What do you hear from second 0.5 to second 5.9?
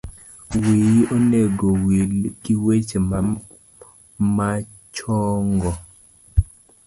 Wiyi onego owil giweche machongo